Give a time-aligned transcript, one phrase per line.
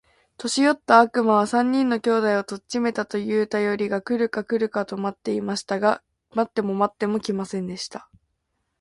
[0.37, 5.79] 年よった悪魔は、三人の兄弟を取っちめたと言うたよりが来るか来るかと待っていました。
[5.79, 6.01] が
[6.33, 8.09] 待っても待っても来ませんでした。